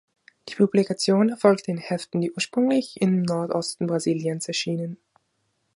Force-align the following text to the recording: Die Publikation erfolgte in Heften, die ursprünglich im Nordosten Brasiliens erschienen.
Die 0.49 0.55
Publikation 0.55 1.29
erfolgte 1.29 1.69
in 1.69 1.77
Heften, 1.77 2.21
die 2.21 2.31
ursprünglich 2.31 2.99
im 3.01 3.21
Nordosten 3.21 3.85
Brasiliens 3.85 4.47
erschienen. 4.47 4.97